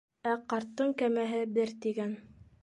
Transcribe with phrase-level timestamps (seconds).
[0.29, 2.17] Ә ҡарттың кәмәһе бер тигән.